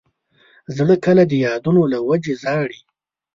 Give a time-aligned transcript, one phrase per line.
[0.75, 2.79] زړه کله د یادونو له وجې ژاړي.